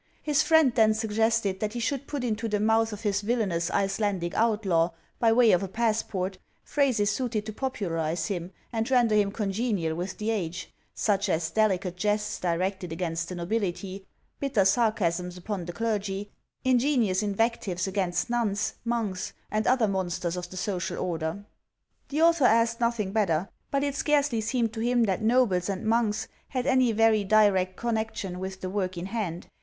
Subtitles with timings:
[0.23, 4.33] His friend then suggested that he should put into the mouth of his villanous Icelandic
[4.33, 4.89] outlaw,
[5.19, 10.17] by way of a passport, phrases suited to popularize him and render him congenial with
[10.17, 14.03] the age,— such as delicate jests directed against the nobility,
[14.39, 16.31] bitter sarcasms upon the clergy,
[16.63, 21.45] ingenious invectives against nuns, monks, and other monsters of the social order.
[22.09, 26.27] The author asked nothing better; but it scarcely seemed to him that nobles and monks
[26.47, 29.45] had any very direct connection with the work in hand.